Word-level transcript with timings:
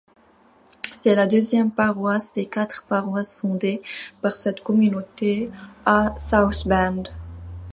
C'est 0.95 1.13
la 1.13 1.27
deuxième 1.27 1.69
paroisse 1.69 2.31
des 2.31 2.47
quatre 2.47 2.83
paroisses 2.87 3.37
fondées 3.39 3.83
par 4.23 4.35
cette 4.35 4.61
communauté 4.63 5.51
à 5.85 6.15
South 6.27 6.67
Bend. 6.67 7.03